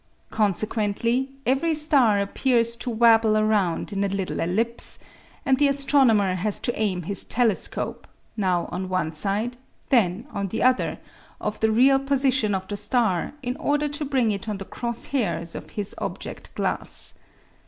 [0.31, 4.97] Consequently every star appears to wabble around in a little ellipse
[5.45, 9.57] and the astronomer has to aim his telescope, now on one side,
[9.89, 10.97] then on the other,
[11.39, 15.05] of the real position of the star in order to bring it on the cross
[15.05, 17.13] hairs of his object glass.